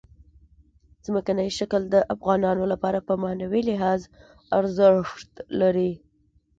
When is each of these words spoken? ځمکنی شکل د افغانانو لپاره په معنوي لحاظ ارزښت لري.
ځمکنی 1.05 1.49
شکل 1.57 1.81
د 1.89 1.95
افغانانو 2.13 2.63
لپاره 2.73 2.99
په 3.07 3.13
معنوي 3.23 3.61
لحاظ 3.69 4.01
ارزښت 4.59 5.31
لري. 5.59 5.91